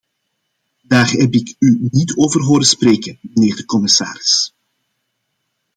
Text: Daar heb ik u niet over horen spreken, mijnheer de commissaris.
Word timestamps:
Daar 0.81 1.11
heb 1.11 1.33
ik 1.33 1.55
u 1.59 1.87
niet 1.91 2.17
over 2.17 2.41
horen 2.41 2.65
spreken, 2.65 3.17
mijnheer 3.21 3.55
de 3.55 3.65
commissaris. 3.65 4.53